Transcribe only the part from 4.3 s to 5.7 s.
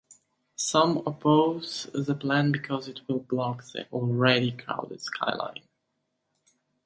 crowded skyline.